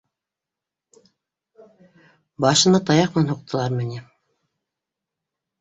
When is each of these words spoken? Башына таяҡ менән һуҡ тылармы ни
Башына 2.45 2.79
таяҡ 2.91 3.21
менән 3.21 3.31
һуҡ 3.35 3.45
тылармы 3.53 3.87
ни 3.93 4.03